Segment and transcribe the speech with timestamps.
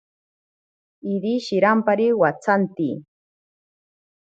[1.13, 2.89] Iri shirampari watsanti.